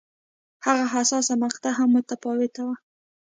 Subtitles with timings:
[0.65, 2.75] هغه حساسه مقطعه هم متفاوته وه.